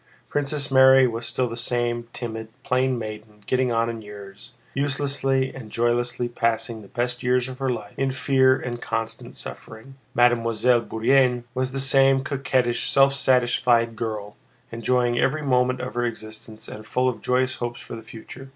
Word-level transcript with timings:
Princess 0.29 0.71
Mary 0.71 1.05
was 1.05 1.27
still 1.27 1.47
the 1.47 1.55
same 1.55 2.07
timid, 2.11 2.47
plain 2.63 2.97
maiden 2.97 3.43
getting 3.45 3.71
on 3.71 3.87
in 3.87 4.01
years, 4.01 4.49
uselessly 4.73 5.53
and 5.53 5.69
joylessly 5.71 6.27
passing 6.27 6.81
the 6.81 6.87
best 6.87 7.21
years 7.21 7.47
of 7.47 7.59
her 7.59 7.69
life 7.69 7.93
in 7.97 8.09
fear 8.09 8.57
and 8.57 8.81
constant 8.81 9.35
suffering. 9.35 9.93
Mademoiselle 10.15 10.81
Bourienne 10.81 11.43
was 11.53 11.71
the 11.71 11.79
same 11.79 12.23
coquettish, 12.23 12.89
self 12.89 13.13
satisfied 13.13 13.95
girl, 13.95 14.35
enjoying 14.71 15.19
every 15.19 15.43
moment 15.43 15.79
of 15.79 15.93
her 15.93 16.03
existence 16.05 16.67
and 16.67 16.87
full 16.87 17.07
of 17.07 17.21
joyous 17.21 17.57
hopes 17.57 17.79
for 17.79 17.95
the 17.95 18.01
future. 18.01 18.49